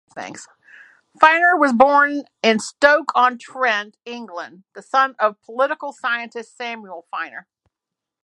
Finer 1.19 1.55
was 1.55 1.73
born 1.73 2.23
in 2.41 2.57
Stoke-on-Trent, 2.57 3.97
England, 4.03 4.63
the 4.73 4.81
son 4.81 5.15
of 5.19 5.39
political 5.43 5.93
scientist 5.93 6.57
Samuel 6.57 7.05
Finer. 7.11 7.45